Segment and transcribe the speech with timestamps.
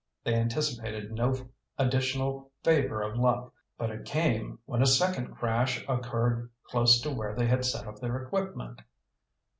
[0.23, 6.49] They anticipated no additional favor of luck, but it came when a second crash occurred
[6.63, 8.81] close to where they had set up their equipment.